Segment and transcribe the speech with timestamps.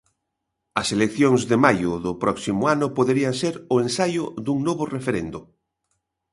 [0.81, 5.39] As eleccións de maio do próximo ano poderían ser o ensaio dun novo referendo.